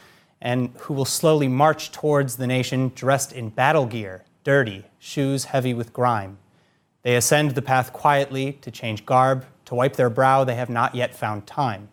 and 0.41 0.70
who 0.82 0.93
will 0.93 1.05
slowly 1.05 1.48
march 1.48 1.91
towards 1.91 2.36
the 2.38 2.48
nation 2.48 2.91
dressed 2.96 3.32
in 3.34 3.50
battle 3.50 3.86
gear, 3.86 4.24
dirty, 4.43 4.86
shoes 5.00 5.46
heavy 5.46 5.74
with 5.74 5.93
grime. 5.93 6.38
They 7.01 7.15
ascend 7.15 7.51
the 7.51 7.62
path 7.62 7.91
quietly 7.91 8.53
to 8.62 8.72
change 8.72 9.05
garb, 9.05 9.46
to 9.65 9.75
wipe 9.75 9.96
their 9.96 10.10
brow, 10.10 10.43
they 10.43 10.55
have 10.55 10.70
not 10.70 10.96
yet 10.96 11.15
found 11.15 11.48
time. 11.48 11.89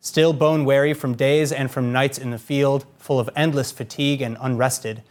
Still 0.00 0.32
bone 0.32 0.64
weary 0.64 0.94
from 0.94 1.14
days 1.14 1.52
and 1.52 1.70
from 1.70 1.92
nights 1.92 2.18
in 2.18 2.30
the 2.30 2.38
field, 2.38 2.86
full 2.98 3.20
of 3.20 3.30
endless 3.36 3.70
fatigue 3.70 4.20
and 4.20 4.36
unrested, 4.40 5.02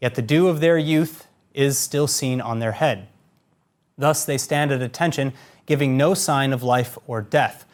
yet 0.00 0.16
the 0.16 0.22
dew 0.22 0.48
of 0.48 0.60
their 0.60 0.76
youth 0.76 1.28
is 1.54 1.78
still 1.78 2.06
seen 2.06 2.40
on 2.40 2.58
their 2.58 2.72
head. 2.72 3.06
Thus 3.96 4.24
they 4.24 4.38
stand 4.38 4.72
at 4.72 4.82
attention, 4.82 5.34
giving 5.66 5.96
no 5.96 6.14
sign 6.14 6.52
of 6.52 6.62
life 6.62 6.98
or 7.06 7.20
death. 7.22 7.64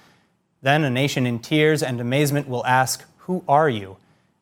Then 0.60 0.84
a 0.84 0.90
nation 0.90 1.26
in 1.26 1.38
tears 1.38 1.82
and 1.82 2.00
amazement 2.00 2.48
will 2.48 2.66
ask, 2.66 3.04
Who 3.20 3.44
are 3.48 3.70
you? 3.70 3.96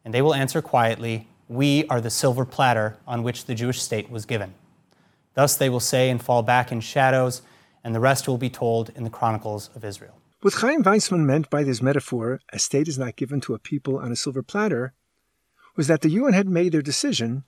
And 0.05 0.13
they 0.13 0.23
will 0.23 0.35
answer 0.35 0.63
quietly, 0.63 1.29
We 1.49 1.87
are 1.89 2.01
the 2.01 2.11
silver 2.11 2.45
platter 2.45 2.97
on 3.07 3.23
which 3.23 3.45
the 3.45 3.55
Jewish 3.55 3.83
state 3.83 4.11
was 4.11 4.25
given. 4.25 4.55
Thus 5.35 5.57
they 5.57 5.69
will 5.69 5.81
say 5.81 6.11
and 6.11 6.23
fall 6.23 6.43
back 6.43 6.73
in 6.73 6.81
shadows, 6.81 7.43
and 7.85 7.95
the 7.95 8.01
rest 8.01 8.27
will 8.27 8.39
be 8.39 8.51
told 8.51 8.91
in 8.97 9.05
the 9.05 9.11
Chronicles 9.11 9.71
of 9.77 9.85
Israel. 9.85 10.19
What 10.41 10.55
Chaim 10.55 10.83
Weizmann 10.83 11.27
meant 11.27 11.49
by 11.51 11.63
this 11.63 11.81
metaphor, 11.81 12.41
a 12.53 12.59
state 12.59 12.89
is 12.89 12.99
not 12.99 13.17
given 13.17 13.41
to 13.43 13.55
a 13.55 13.59
people 13.59 13.99
on 13.99 14.11
a 14.11 14.17
silver 14.17 14.43
platter, 14.43 14.95
was 15.77 15.87
that 15.87 16.01
the 16.01 16.11
UN 16.11 16.33
had 16.33 16.49
made 16.49 16.73
their 16.73 16.83
decision, 16.83 17.45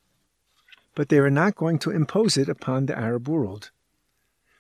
but 0.95 1.09
they 1.09 1.21
were 1.21 1.31
not 1.31 1.57
going 1.57 1.79
to 1.81 1.91
impose 1.91 2.37
it 2.37 2.49
upon 2.49 2.87
the 2.87 2.99
Arab 2.99 3.29
world. 3.29 3.71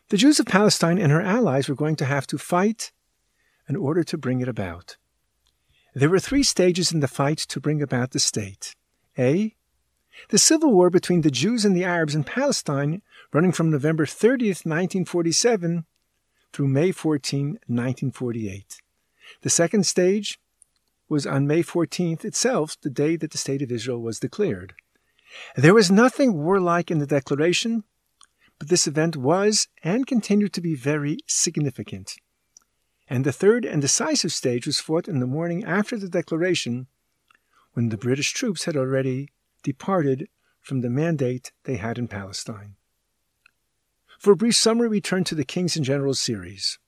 The 0.08 0.16
Jews 0.16 0.38
of 0.38 0.46
Palestine 0.46 0.98
and 0.98 1.10
her 1.10 1.20
allies 1.20 1.68
were 1.68 1.74
going 1.74 1.96
to 1.96 2.04
have 2.04 2.26
to 2.28 2.38
fight 2.38 2.92
in 3.68 3.76
order 3.76 4.04
to 4.04 4.18
bring 4.18 4.40
it 4.40 4.48
about. 4.48 4.96
There 5.94 6.10
were 6.10 6.20
three 6.20 6.42
stages 6.42 6.92
in 6.92 7.00
the 7.00 7.08
fight 7.08 7.38
to 7.38 7.60
bring 7.60 7.82
about 7.82 8.10
the 8.10 8.20
state. 8.20 8.74
A. 9.18 9.56
The 10.28 10.38
civil 10.38 10.72
war 10.72 10.90
between 10.90 11.20
the 11.20 11.30
Jews 11.30 11.64
and 11.64 11.76
the 11.76 11.84
Arabs 11.84 12.14
in 12.14 12.24
Palestine, 12.24 13.02
running 13.32 13.52
from 13.52 13.70
November 13.70 14.06
30th, 14.06 14.64
1947 14.64 15.84
through 16.52 16.68
May 16.68 16.90
14, 16.90 17.46
1948. 17.66 18.80
The 19.42 19.50
second 19.50 19.84
stage 19.84 20.38
was 21.08 21.26
on 21.26 21.46
May 21.46 21.62
14th 21.62 22.24
itself, 22.24 22.76
the 22.80 22.90
day 22.90 23.16
that 23.16 23.30
the 23.30 23.38
State 23.38 23.62
of 23.62 23.70
Israel 23.70 24.00
was 24.00 24.18
declared. 24.18 24.74
There 25.54 25.74
was 25.74 25.90
nothing 25.90 26.42
warlike 26.42 26.90
in 26.90 26.98
the 26.98 27.06
declaration, 27.06 27.84
but 28.58 28.68
this 28.68 28.86
event 28.86 29.16
was 29.16 29.68
and 29.82 30.06
continued 30.06 30.52
to 30.54 30.60
be 30.60 30.74
very 30.74 31.18
significant. 31.26 32.16
And 33.08 33.24
the 33.24 33.32
third 33.32 33.64
and 33.64 33.82
decisive 33.82 34.32
stage 34.32 34.66
was 34.66 34.80
fought 34.80 35.08
in 35.08 35.20
the 35.20 35.26
morning 35.26 35.64
after 35.64 35.96
the 35.96 36.08
declaration, 36.08 36.86
when 37.74 37.90
the 37.90 37.98
British 37.98 38.32
troops 38.32 38.64
had 38.64 38.76
already 38.76 39.30
departed 39.66 40.28
from 40.60 40.80
the 40.80 40.88
mandate 40.88 41.50
they 41.64 41.74
had 41.74 41.98
in 41.98 42.06
Palestine. 42.06 42.76
For 44.16 44.32
a 44.32 44.36
brief 44.36 44.54
summary, 44.54 44.86
we 44.86 45.00
turn 45.00 45.24
to 45.24 45.34
the 45.34 45.44
Kings 45.44 45.74
and 45.74 45.84
Generals 45.84 46.20
series. 46.20 46.78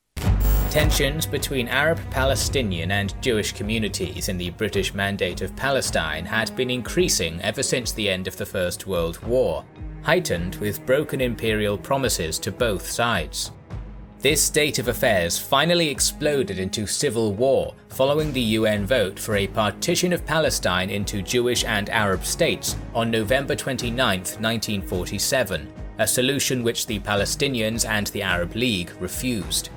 Tensions 0.70 1.26
between 1.26 1.66
Arab, 1.66 1.98
Palestinian, 2.12 2.92
and 2.92 3.20
Jewish 3.20 3.50
communities 3.50 4.28
in 4.28 4.38
the 4.38 4.50
British 4.50 4.94
Mandate 4.94 5.42
of 5.42 5.56
Palestine 5.56 6.24
had 6.24 6.54
been 6.54 6.70
increasing 6.70 7.40
ever 7.42 7.64
since 7.64 7.90
the 7.90 8.08
end 8.08 8.28
of 8.28 8.36
the 8.36 8.46
First 8.46 8.86
World 8.86 9.20
War, 9.24 9.64
heightened 10.02 10.54
with 10.56 10.86
broken 10.86 11.20
imperial 11.20 11.76
promises 11.76 12.38
to 12.38 12.52
both 12.52 12.88
sides. 12.88 13.50
This 14.20 14.42
state 14.42 14.80
of 14.80 14.88
affairs 14.88 15.38
finally 15.38 15.88
exploded 15.88 16.58
into 16.58 16.88
civil 16.88 17.34
war 17.34 17.72
following 17.88 18.32
the 18.32 18.40
UN 18.40 18.84
vote 18.84 19.16
for 19.16 19.36
a 19.36 19.46
partition 19.46 20.12
of 20.12 20.26
Palestine 20.26 20.90
into 20.90 21.22
Jewish 21.22 21.64
and 21.64 21.88
Arab 21.88 22.24
states 22.24 22.74
on 22.96 23.12
November 23.12 23.54
29, 23.54 23.96
1947, 23.96 25.72
a 25.98 26.06
solution 26.06 26.64
which 26.64 26.88
the 26.88 26.98
Palestinians 26.98 27.88
and 27.88 28.08
the 28.08 28.22
Arab 28.22 28.56
League 28.56 28.90
refused. 28.98 29.68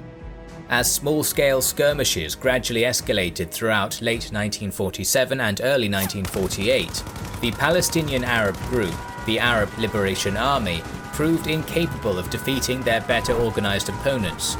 As 0.70 0.92
small 0.92 1.22
scale 1.22 1.62
skirmishes 1.62 2.34
gradually 2.34 2.82
escalated 2.82 3.52
throughout 3.52 4.02
late 4.02 4.32
1947 4.32 5.40
and 5.40 5.62
early 5.62 5.88
1948, 5.88 7.04
the 7.42 7.52
Palestinian 7.52 8.24
Arab 8.24 8.58
group, 8.70 8.96
the 9.32 9.40
Arab 9.40 9.70
Liberation 9.78 10.36
Army, 10.36 10.84
proved 11.14 11.48
incapable 11.48 12.20
of 12.20 12.30
defeating 12.30 12.82
their 12.82 13.00
better 13.00 13.32
organized 13.32 13.88
opponents. 13.88 14.58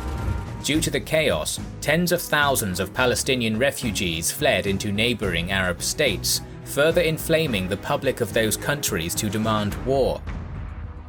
Due 0.64 0.80
to 0.80 0.90
the 0.90 1.00
chaos, 1.00 1.60
tens 1.82 2.14
of 2.14 2.22
thousands 2.22 2.80
of 2.80 2.94
Palestinian 2.94 3.60
refugees 3.60 4.32
fled 4.32 4.66
into 4.66 4.94
neighboring 4.94 5.52
Arab 5.52 5.82
states, 5.82 6.40
further 6.64 7.02
inflaming 7.02 7.68
the 7.68 7.76
public 7.76 8.22
of 8.22 8.32
those 8.32 8.56
countries 8.56 9.14
to 9.14 9.30
demand 9.30 9.74
war. 9.86 10.22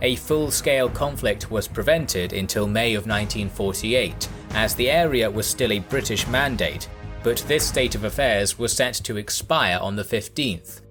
A 0.01 0.17
full-scale 0.17 0.89
conflict 0.89 1.49
was 1.49 1.69
prevented 1.69 2.33
until 2.33 2.67
May 2.67 2.95
of 2.95 3.07
1948, 3.07 4.29
as 4.55 4.75
the 4.75 4.91
area 4.91 5.31
was 5.31 5.47
still 5.47 5.71
a 5.71 5.79
British 5.79 6.27
mandate, 6.27 6.89
but 7.23 7.45
this 7.47 7.65
state 7.65 7.95
of 7.95 8.03
affairs 8.03 8.59
was 8.59 8.73
set 8.73 8.95
to 8.95 9.19
expire 9.19 9.79
on 9.81 9.95
the 9.95 10.03
15th. 10.03 10.82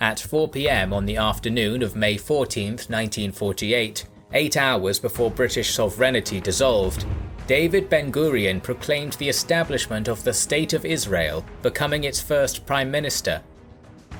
At 0.00 0.16
4pm 0.16 0.94
on 0.94 1.04
the 1.04 1.18
afternoon 1.18 1.82
of 1.82 1.94
May 1.94 2.16
14, 2.16 2.68
1948, 2.70 4.06
eight 4.32 4.56
hours 4.56 4.98
before 4.98 5.30
British 5.30 5.74
sovereignty 5.74 6.40
dissolved, 6.40 7.04
David 7.46 7.90
Ben 7.90 8.10
Gurion 8.10 8.62
proclaimed 8.62 9.12
the 9.14 9.28
establishment 9.28 10.08
of 10.08 10.24
the 10.24 10.32
State 10.32 10.72
of 10.72 10.86
Israel, 10.86 11.44
becoming 11.60 12.04
its 12.04 12.18
first 12.18 12.64
Prime 12.64 12.90
Minister. 12.90 13.42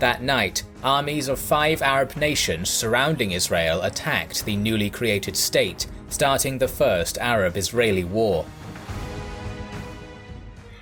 That 0.01 0.23
night, 0.23 0.65
armies 0.85 1.29
of 1.29 1.39
five 1.39 1.81
Arab 1.81 2.15
nations 2.15 2.69
surrounding 2.69 3.33
Israel 3.33 3.81
attacked 3.81 4.45
the 4.45 4.57
newly 4.57 4.91
created 4.91 5.35
state, 5.35 5.87
starting 6.11 6.59
the 6.59 6.69
First 6.69 7.17
Arab 7.17 7.57
Israeli 7.57 8.05
War. 8.05 8.45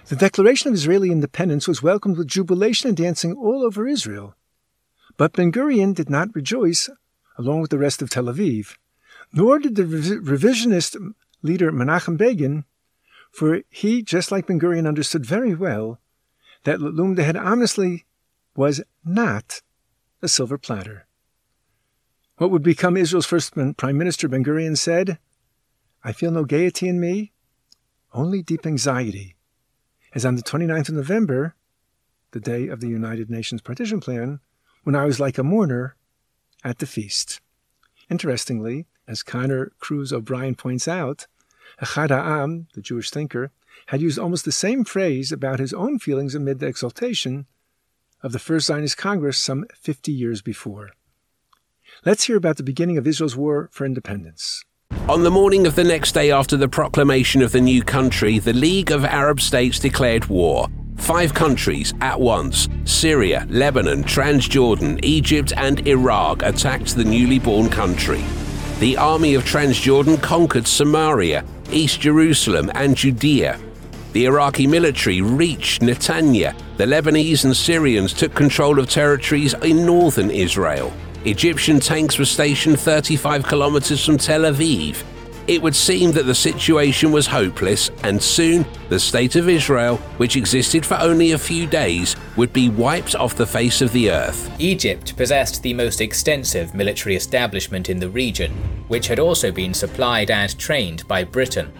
The 0.06 0.16
declaration 0.16 0.70
of 0.70 0.74
Israeli 0.74 1.12
independence 1.12 1.68
was 1.68 1.84
welcomed 1.84 2.18
with 2.18 2.26
jubilation 2.26 2.88
and 2.88 2.96
dancing 2.96 3.34
all 3.34 3.62
over 3.62 3.86
Israel. 3.86 4.34
But 5.18 5.34
Ben 5.34 5.52
Gurion 5.52 5.94
did 5.94 6.08
not 6.08 6.34
rejoice 6.34 6.88
along 7.36 7.60
with 7.60 7.70
the 7.70 7.78
rest 7.78 8.00
of 8.00 8.08
Tel 8.08 8.24
Aviv, 8.24 8.76
nor 9.32 9.58
did 9.58 9.74
the 9.74 9.82
revisionist 9.82 10.96
leader 11.42 11.70
Menachem 11.70 12.16
Begin, 12.16 12.64
for 13.30 13.62
he, 13.68 14.02
just 14.02 14.32
like 14.32 14.46
Ben 14.46 14.60
Gurion, 14.60 14.86
understood 14.86 15.26
very 15.26 15.54
well 15.54 16.00
that 16.64 16.80
loomed 16.80 17.18
ahead 17.18 17.36
ominously 17.36 18.06
was 18.56 18.80
not 19.04 19.60
a 20.22 20.28
silver 20.28 20.56
platter. 20.56 21.06
What 22.36 22.52
would 22.52 22.62
become 22.62 22.96
Israel's 22.96 23.26
first 23.26 23.54
prime 23.76 23.98
minister, 23.98 24.28
Ben 24.28 24.44
Gurion 24.44 24.78
said, 24.78 25.18
I 26.04 26.12
feel 26.12 26.30
no 26.30 26.44
gaiety 26.44 26.88
in 26.88 27.00
me, 27.00 27.32
only 28.14 28.40
deep 28.42 28.64
anxiety. 28.64 29.34
As 30.14 30.24
on 30.24 30.36
the 30.36 30.42
29th 30.42 30.90
of 30.90 30.94
November, 30.94 31.56
the 32.30 32.40
day 32.40 32.68
of 32.68 32.80
the 32.80 32.88
United 32.88 33.28
Nations 33.28 33.60
partition 33.60 33.98
plan, 34.00 34.40
when 34.88 34.96
I 34.96 35.04
was 35.04 35.20
like 35.20 35.36
a 35.36 35.42
mourner 35.42 35.96
at 36.64 36.78
the 36.78 36.86
feast. 36.86 37.42
Interestingly, 38.08 38.86
as 39.06 39.22
Conor 39.22 39.72
Cruise 39.80 40.14
O'Brien 40.14 40.54
points 40.54 40.88
out, 40.88 41.26
Echad 41.82 42.08
the 42.72 42.80
Jewish 42.80 43.10
thinker, 43.10 43.50
had 43.88 44.00
used 44.00 44.18
almost 44.18 44.46
the 44.46 44.50
same 44.50 44.84
phrase 44.84 45.30
about 45.30 45.58
his 45.58 45.74
own 45.74 45.98
feelings 45.98 46.34
amid 46.34 46.58
the 46.58 46.68
exaltation 46.68 47.44
of 48.22 48.32
the 48.32 48.38
First 48.38 48.68
Zionist 48.68 48.96
Congress 48.96 49.36
some 49.36 49.66
50 49.74 50.10
years 50.10 50.40
before. 50.40 50.92
Let's 52.06 52.24
hear 52.24 52.38
about 52.38 52.56
the 52.56 52.62
beginning 52.62 52.96
of 52.96 53.06
Israel's 53.06 53.36
war 53.36 53.68
for 53.70 53.84
independence. 53.84 54.64
On 55.06 55.22
the 55.22 55.30
morning 55.30 55.66
of 55.66 55.74
the 55.74 55.84
next 55.84 56.12
day 56.12 56.30
after 56.30 56.56
the 56.56 56.66
proclamation 56.66 57.42
of 57.42 57.52
the 57.52 57.60
new 57.60 57.82
country, 57.82 58.38
the 58.38 58.54
League 58.54 58.90
of 58.90 59.04
Arab 59.04 59.42
States 59.42 59.78
declared 59.78 60.30
war. 60.30 60.68
Five 60.98 61.32
countries 61.32 61.94
at 62.00 62.20
once 62.20 62.68
Syria, 62.84 63.46
Lebanon, 63.48 64.04
Transjordan, 64.04 65.00
Egypt, 65.02 65.52
and 65.56 65.86
Iraq 65.88 66.42
attacked 66.42 66.94
the 66.94 67.04
newly 67.04 67.38
born 67.38 67.70
country. 67.70 68.22
The 68.80 68.96
army 68.96 69.34
of 69.34 69.44
Transjordan 69.44 70.22
conquered 70.22 70.66
Samaria, 70.66 71.44
East 71.70 72.00
Jerusalem, 72.00 72.70
and 72.74 72.96
Judea. 72.96 73.58
The 74.12 74.26
Iraqi 74.26 74.66
military 74.66 75.20
reached 75.20 75.82
Netanya. 75.82 76.54
The 76.76 76.84
Lebanese 76.84 77.44
and 77.44 77.56
Syrians 77.56 78.12
took 78.12 78.34
control 78.34 78.78
of 78.78 78.88
territories 78.88 79.54
in 79.54 79.86
northern 79.86 80.30
Israel. 80.30 80.92
Egyptian 81.24 81.80
tanks 81.80 82.18
were 82.18 82.24
stationed 82.24 82.80
35 82.80 83.44
kilometers 83.44 84.04
from 84.04 84.16
Tel 84.18 84.42
Aviv. 84.42 85.02
It 85.48 85.62
would 85.62 85.74
seem 85.74 86.12
that 86.12 86.26
the 86.26 86.34
situation 86.34 87.10
was 87.10 87.26
hopeless, 87.26 87.90
and 88.02 88.22
soon 88.22 88.66
the 88.90 89.00
State 89.00 89.34
of 89.34 89.48
Israel, 89.48 89.96
which 90.18 90.36
existed 90.36 90.84
for 90.84 90.98
only 91.00 91.32
a 91.32 91.38
few 91.38 91.66
days, 91.66 92.16
would 92.36 92.52
be 92.52 92.68
wiped 92.68 93.14
off 93.14 93.34
the 93.34 93.46
face 93.46 93.80
of 93.80 93.90
the 93.92 94.10
earth. 94.10 94.50
Egypt 94.58 95.16
possessed 95.16 95.62
the 95.62 95.72
most 95.72 96.02
extensive 96.02 96.74
military 96.74 97.16
establishment 97.16 97.88
in 97.88 97.98
the 97.98 98.10
region, 98.10 98.52
which 98.88 99.08
had 99.08 99.18
also 99.18 99.50
been 99.50 99.72
supplied 99.72 100.30
and 100.30 100.58
trained 100.58 101.08
by 101.08 101.24
Britain. 101.24 101.72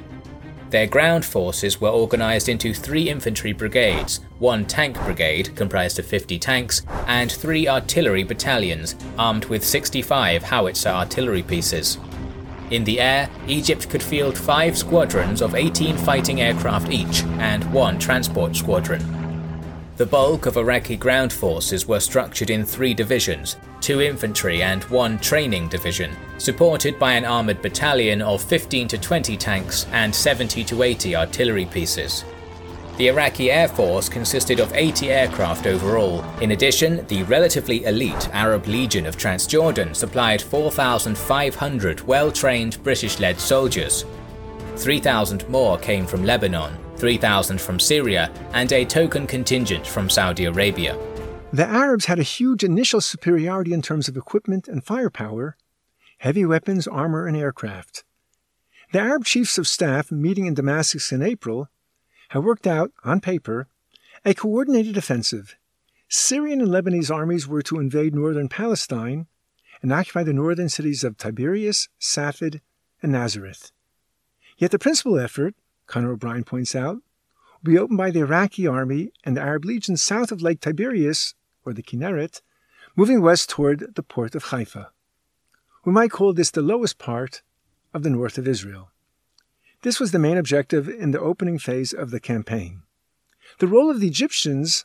Their 0.70 0.87
ground 0.87 1.26
forces 1.26 1.78
were 1.78 1.90
organised 1.90 2.48
into 2.48 2.72
three 2.72 3.10
infantry 3.10 3.52
brigades, 3.52 4.20
one 4.38 4.64
tank 4.64 4.98
brigade 5.04 5.54
comprised 5.56 5.98
of 5.98 6.06
50 6.06 6.38
tanks, 6.38 6.80
and 7.06 7.30
three 7.30 7.68
artillery 7.68 8.22
battalions 8.22 8.96
armed 9.18 9.44
with 9.44 9.62
65 9.62 10.42
howitzer 10.42 10.88
artillery 10.88 11.42
pieces. 11.42 11.98
In 12.70 12.84
the 12.84 13.00
air, 13.00 13.30
Egypt 13.46 13.88
could 13.88 14.02
field 14.02 14.37
five 14.37 14.76
squadrons 14.76 15.40
of 15.40 15.54
18 15.54 15.96
fighting 15.96 16.42
aircraft 16.42 16.90
each 16.90 17.22
and 17.38 17.64
one 17.72 17.98
transport 17.98 18.54
squadron. 18.54 19.02
The 19.96 20.06
bulk 20.06 20.46
of 20.46 20.56
Iraqi 20.56 20.96
ground 20.96 21.32
forces 21.32 21.88
were 21.88 21.98
structured 21.98 22.50
in 22.50 22.64
three 22.64 22.94
divisions, 22.94 23.56
two 23.80 24.00
infantry 24.00 24.62
and 24.62 24.84
one 24.84 25.18
training 25.18 25.68
division, 25.68 26.14
supported 26.37 26.98
by 26.98 27.14
an 27.14 27.25
armoured 27.25 27.62
battalion 27.62 28.22
of 28.22 28.42
15 28.42 28.87
to 28.88 28.98
20 28.98 29.37
tanks 29.37 29.87
and 29.92 30.14
70 30.14 30.62
to 30.64 30.82
80 30.82 31.16
artillery 31.16 31.64
pieces. 31.64 32.25
The 32.99 33.07
Iraqi 33.07 33.52
Air 33.52 33.69
Force 33.69 34.09
consisted 34.09 34.59
of 34.59 34.73
80 34.75 35.11
aircraft 35.11 35.69
overall. 35.69 36.25
In 36.40 36.50
addition, 36.50 37.07
the 37.07 37.23
relatively 37.23 37.85
elite 37.85 38.28
Arab 38.33 38.67
Legion 38.67 39.07
of 39.07 39.17
Transjordan 39.17 39.95
supplied 39.95 40.43
4,500 40.43 42.00
well-trained 42.00 42.83
British-led 42.83 43.38
soldiers. 43.38 44.05
3,000 44.75 45.49
more 45.49 45.78
came 45.78 46.09
from 46.09 46.25
Lebanon, 46.25 46.76
3,000 46.97 47.61
from 47.61 47.78
Syria, 47.78 48.33
and 48.52 48.73
a 48.73 48.85
token 48.85 49.28
contingent 49.28 49.87
from 49.87 50.11
Saudi 50.11 50.47
Arabia. 50.47 50.99
The 51.52 51.67
Arabs 51.67 52.07
had 52.07 52.19
a 52.19 52.25
huge 52.25 52.64
initial 52.64 53.00
superiority 53.00 53.73
in 53.73 53.81
terms 53.81 54.09
of 54.09 54.17
equipment 54.17 54.67
and 54.67 54.85
firepower, 54.85 55.57
heavy 56.19 56.45
weapons, 56.45 56.88
armor, 56.88 57.28
and 57.28 57.37
aircraft. 57.37 58.02
The 58.90 58.99
Arab 58.99 59.25
chiefs 59.25 59.57
of 59.57 59.69
staff 59.69 60.11
meeting 60.11 60.47
in 60.47 60.55
Damascus 60.55 61.12
in 61.12 61.23
April 61.23 61.69
had 62.28 62.44
worked 62.44 62.66
out, 62.66 62.92
on 63.04 63.20
paper, 63.20 63.68
a 64.25 64.35
coordinated 64.35 64.97
offensive. 64.97 65.56
Syrian 66.08 66.61
and 66.61 66.70
Lebanese 66.70 67.14
armies 67.14 67.47
were 67.47 67.62
to 67.62 67.78
invade 67.78 68.14
northern 68.14 68.49
Palestine 68.49 69.26
and 69.82 69.92
occupy 69.92 70.23
the 70.23 70.32
northern 70.32 70.68
cities 70.68 71.04
of 71.04 71.16
Tiberias, 71.16 71.88
Safed, 71.99 72.61
and 73.02 73.12
Nazareth. 73.12 73.73
Yet 74.56 74.70
the 74.70 74.78
principal 74.78 75.18
effort, 75.18 75.54
Conor 75.87 76.12
O'Brien 76.12 76.44
points 76.44 76.75
out, 76.75 76.97
will 77.62 77.73
be 77.73 77.78
opened 77.78 77.99
by 77.99 78.11
the 78.11 78.20
Iraqi 78.20 78.66
army 78.66 79.12
and 79.25 79.37
the 79.37 79.40
Arab 79.40 79.64
legion 79.64 79.97
south 79.97 80.32
of 80.32 80.42
Lake 80.42 80.61
Tiberias, 80.61 81.35
or 81.64 81.73
the 81.73 81.82
Kinneret, 81.82 82.40
moving 82.97 83.20
west 83.20 83.49
toward 83.49 83.94
the 83.94 84.02
port 84.02 84.35
of 84.35 84.44
Haifa. 84.44 84.90
We 85.85 85.92
might 85.92 86.11
call 86.11 86.32
this 86.32 86.50
the 86.50 86.62
lowest 86.62 86.99
part 86.99 87.42
of 87.94 88.02
the 88.02 88.11
north 88.11 88.38
of 88.38 88.49
Israel. 88.49 88.90
This 89.82 90.00
was 90.00 90.11
the 90.11 90.18
main 90.18 90.37
objective 90.37 90.88
in 90.88 91.12
the 91.12 91.20
opening 91.20 91.58
phase 91.58 91.92
of 91.92 92.11
the 92.11 92.20
campaign. 92.20 92.82
The 93.61 93.68
role 93.68 93.90
of 93.90 94.00
the 94.00 94.08
Egyptians 94.08 94.85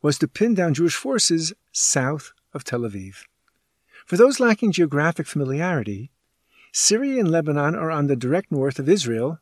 was 0.00 0.18
to 0.18 0.28
pin 0.28 0.54
down 0.54 0.74
Jewish 0.74 0.94
forces 0.94 1.52
south 1.72 2.32
of 2.54 2.62
Tel 2.62 2.80
Aviv. 2.80 3.24
For 4.06 4.16
those 4.16 4.40
lacking 4.40 4.72
geographic 4.72 5.26
familiarity, 5.26 6.10
Syria 6.72 7.20
and 7.20 7.30
Lebanon 7.30 7.74
are 7.74 7.90
on 7.90 8.06
the 8.06 8.16
direct 8.16 8.52
north 8.52 8.78
of 8.78 8.88
Israel, 8.88 9.40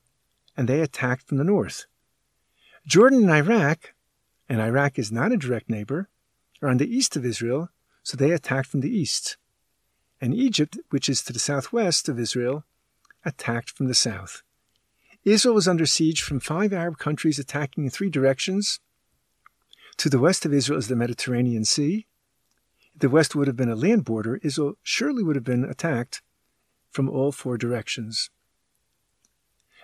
and 0.56 0.66
they 0.66 0.80
attacked 0.80 1.28
from 1.28 1.36
the 1.36 1.44
north. 1.44 1.86
Jordan 2.86 3.22
and 3.22 3.30
Iraq, 3.30 3.92
and 4.48 4.60
Iraq 4.60 4.98
is 4.98 5.12
not 5.12 5.32
a 5.32 5.36
direct 5.36 5.68
neighbor, 5.68 6.08
are 6.62 6.68
on 6.68 6.78
the 6.78 6.88
east 6.88 7.16
of 7.16 7.24
Israel, 7.26 7.68
so 8.02 8.16
they 8.16 8.30
attacked 8.30 8.68
from 8.68 8.80
the 8.80 8.96
east. 8.96 9.36
And 10.20 10.34
Egypt, 10.34 10.78
which 10.88 11.08
is 11.08 11.22
to 11.22 11.32
the 11.32 11.38
southwest 11.38 12.08
of 12.08 12.18
Israel, 12.18 12.64
attacked 13.24 13.70
from 13.70 13.88
the 13.88 13.94
south. 13.94 14.42
Israel 15.26 15.56
was 15.56 15.66
under 15.66 15.86
siege 15.86 16.22
from 16.22 16.38
five 16.38 16.72
Arab 16.72 16.98
countries 16.98 17.40
attacking 17.40 17.82
in 17.82 17.90
three 17.90 18.08
directions. 18.08 18.78
To 19.96 20.08
the 20.08 20.20
west 20.20 20.46
of 20.46 20.54
Israel 20.54 20.78
is 20.78 20.86
the 20.86 20.94
Mediterranean 20.94 21.64
Sea. 21.64 22.06
If 22.94 23.00
the 23.00 23.08
west 23.08 23.34
would 23.34 23.48
have 23.48 23.56
been 23.56 23.68
a 23.68 23.74
land 23.74 24.04
border, 24.04 24.38
Israel 24.44 24.74
surely 24.84 25.24
would 25.24 25.34
have 25.34 25.44
been 25.44 25.64
attacked 25.64 26.22
from 26.92 27.10
all 27.10 27.32
four 27.32 27.58
directions. 27.58 28.30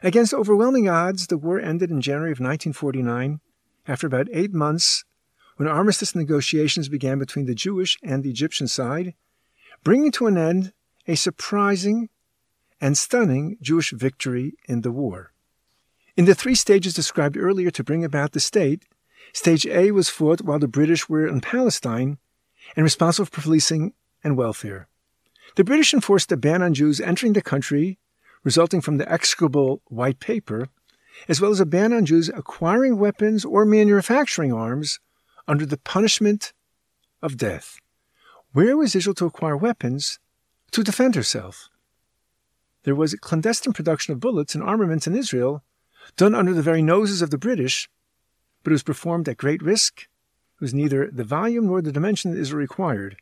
Against 0.00 0.33
overwhelming 0.33 0.88
odds, 0.88 1.26
the 1.26 1.37
war 1.37 1.59
ended 1.59 1.90
in 1.90 2.00
January 2.00 2.31
of 2.31 2.38
1949 2.38 3.40
after 3.88 4.07
about 4.07 4.28
eight 4.33 4.52
months 4.52 5.05
when 5.57 5.68
armistice 5.68 6.14
negotiations 6.14 6.88
began 6.88 7.18
between 7.18 7.46
the 7.46 7.55
Jewish 7.55 7.98
and 8.00 8.22
the 8.22 8.31
Egyptian 8.31 8.68
side, 8.68 9.14
bringing 9.83 10.12
to 10.12 10.28
an 10.28 10.38
end 10.38 10.72
a 11.09 11.16
surprising 11.16 12.11
and 12.82 12.98
stunning 12.98 13.56
Jewish 13.62 13.92
victory 13.92 14.54
in 14.66 14.82
the 14.82 14.90
war. 14.90 15.32
In 16.16 16.26
the 16.26 16.34
three 16.34 16.56
stages 16.56 16.92
described 16.92 17.38
earlier 17.38 17.70
to 17.70 17.84
bring 17.84 18.04
about 18.04 18.32
the 18.32 18.40
state, 18.40 18.84
Stage 19.32 19.64
A 19.66 19.92
was 19.92 20.10
fought 20.10 20.42
while 20.42 20.58
the 20.58 20.68
British 20.68 21.08
were 21.08 21.26
in 21.26 21.40
Palestine 21.40 22.18
and 22.76 22.84
responsible 22.84 23.26
for 23.26 23.40
policing 23.40 23.94
and 24.22 24.36
welfare. 24.36 24.88
The 25.56 25.64
British 25.64 25.94
enforced 25.94 26.32
a 26.32 26.36
ban 26.36 26.60
on 26.60 26.74
Jews 26.74 27.00
entering 27.00 27.32
the 27.34 27.40
country, 27.40 27.98
resulting 28.42 28.80
from 28.80 28.98
the 28.98 29.10
execrable 29.10 29.80
White 29.86 30.18
Paper, 30.18 30.68
as 31.28 31.40
well 31.40 31.52
as 31.52 31.60
a 31.60 31.66
ban 31.66 31.92
on 31.92 32.04
Jews 32.04 32.28
acquiring 32.30 32.98
weapons 32.98 33.44
or 33.44 33.64
manufacturing 33.64 34.52
arms 34.52 34.98
under 35.46 35.64
the 35.64 35.78
punishment 35.78 36.52
of 37.22 37.36
death. 37.36 37.78
Where 38.52 38.76
was 38.76 38.96
Israel 38.96 39.14
to 39.14 39.26
acquire 39.26 39.56
weapons 39.56 40.18
to 40.72 40.82
defend 40.82 41.14
herself? 41.14 41.68
There 42.84 42.94
was 42.94 43.12
a 43.12 43.18
clandestine 43.18 43.72
production 43.72 44.12
of 44.12 44.20
bullets 44.20 44.54
and 44.54 44.62
armaments 44.62 45.06
in 45.06 45.16
Israel 45.16 45.62
done 46.16 46.34
under 46.34 46.52
the 46.52 46.62
very 46.62 46.82
noses 46.82 47.22
of 47.22 47.30
the 47.30 47.38
British, 47.38 47.88
but 48.62 48.70
it 48.70 48.74
was 48.74 48.82
performed 48.82 49.28
at 49.28 49.36
great 49.36 49.62
risk. 49.62 50.02
It 50.02 50.60
was 50.60 50.74
neither 50.74 51.10
the 51.10 51.24
volume 51.24 51.66
nor 51.66 51.80
the 51.80 51.92
dimension 51.92 52.32
that 52.32 52.40
Israel 52.40 52.60
required. 52.60 53.16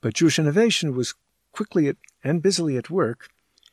But 0.00 0.14
Jewish 0.14 0.38
innovation 0.38 0.94
was 0.94 1.14
quickly 1.52 1.88
at, 1.88 1.96
and 2.22 2.42
busily 2.42 2.76
at 2.76 2.90
work, 2.90 3.28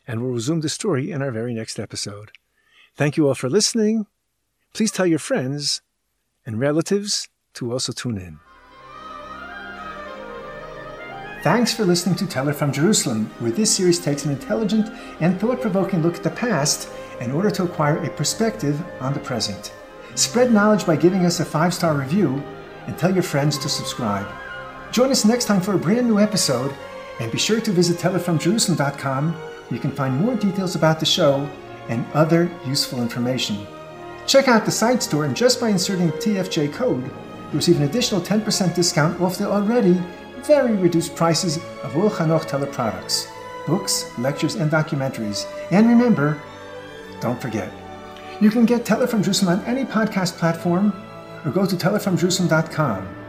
and 0.08 0.22
we'll 0.22 0.34
resume 0.34 0.62
the 0.62 0.70
story 0.70 1.12
in 1.12 1.22
our 1.22 1.32
very 1.32 1.54
next 1.54 1.80
episode. 1.80 2.32
Thank 2.96 3.18
you 3.18 3.28
all 3.28 3.36
for 3.36 3.50
listening. 3.50 4.08
Please 4.74 4.92
tell 4.92 5.06
your 5.06 5.20
friends 5.20 5.82
and 6.46 6.60
relatives 6.60 7.30
to 7.54 7.72
also 7.72 7.92
tune 7.92 8.18
in. 8.18 8.45
Thanks 11.46 11.72
for 11.72 11.86
listening 11.86 12.16
to 12.16 12.26
Teller 12.26 12.54
from 12.54 12.72
Jerusalem, 12.72 13.30
where 13.38 13.52
this 13.52 13.76
series 13.76 14.00
takes 14.00 14.26
an 14.26 14.32
intelligent 14.32 14.90
and 15.20 15.40
thought 15.40 15.62
provoking 15.62 16.02
look 16.02 16.16
at 16.16 16.24
the 16.24 16.32
past 16.32 16.90
in 17.22 17.30
order 17.30 17.52
to 17.52 17.66
acquire 17.66 18.04
a 18.04 18.10
perspective 18.10 18.84
on 19.00 19.14
the 19.14 19.20
present. 19.20 19.72
Spread 20.16 20.52
knowledge 20.52 20.88
by 20.88 20.96
giving 20.96 21.24
us 21.24 21.40
a 21.40 21.46
five 21.46 21.72
star 21.72 21.94
review 21.94 22.42
and 22.88 22.98
tell 22.98 23.14
your 23.14 23.22
friends 23.22 23.60
to 23.60 23.70
subscribe. 23.70 24.28
Join 24.92 25.12
us 25.12 25.24
next 25.24 25.46
time 25.46 25.62
for 25.62 25.76
a 25.76 25.78
brand 25.78 26.08
new 26.08 26.18
episode, 26.18 26.74
and 27.20 27.32
be 27.32 27.38
sure 27.38 27.62
to 27.62 27.72
visit 27.72 28.00
tellerfromjerusalem.com 28.00 29.34
where 29.34 29.76
you 29.76 29.80
can 29.80 29.92
find 29.92 30.20
more 30.20 30.34
details 30.34 30.76
about 30.76 31.00
the 31.00 31.06
show 31.06 31.48
and 31.90 32.08
other 32.16 32.50
useful 32.66 33.04
information. 33.04 33.68
Check 34.26 34.48
out 34.48 34.66
the 34.66 34.72
site 34.72 35.04
store, 35.04 35.26
and 35.26 35.38
just 35.38 35.62
by 35.62 35.70
inserting 35.70 36.10
TFJ 36.14 36.74
code, 36.74 37.06
you 37.06 37.52
receive 37.54 37.78
an 37.78 37.84
additional 37.84 38.20
10% 38.20 38.74
discount 38.74 39.22
off 39.22 39.38
the 39.38 39.48
already 39.48 40.02
very 40.48 40.76
reduced 40.76 41.16
prices 41.16 41.58
of 41.84 41.96
all 41.98 42.10
Hanoch 42.10 42.48
Teller 42.48 42.68
products, 42.68 43.28
books, 43.66 44.12
lectures, 44.18 44.56
and 44.56 44.72
documentaries. 44.72 45.46
And 45.72 45.88
remember, 45.88 46.42
don't 47.20 47.42
forget, 47.42 47.72
you 48.42 48.52
can 48.52 48.66
get 48.66 48.86
Teller 48.86 49.08
from 49.08 49.24
Jerusalem 49.24 49.60
on 49.60 49.66
any 49.66 49.86
podcast 49.86 50.38
platform 50.38 50.94
or 51.44 51.52
go 51.52 51.66
to 51.66 51.76
tellerfromjerusalem.com 51.76 53.25